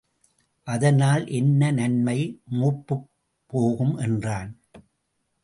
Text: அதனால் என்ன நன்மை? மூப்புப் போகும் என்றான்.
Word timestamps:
அதனால் 0.63 1.27
என்ன 1.27 1.71
நன்மை? 1.71 2.41
மூப்புப் 2.51 3.07
போகும் 3.47 3.95
என்றான். 3.95 4.59